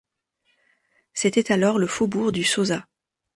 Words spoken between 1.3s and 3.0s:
alors le Faubourg du Sauzat.